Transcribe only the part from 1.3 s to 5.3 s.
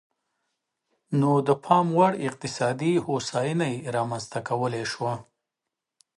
د پاموړ اقتصادي هوساینه یې رامنځته کولای شوه.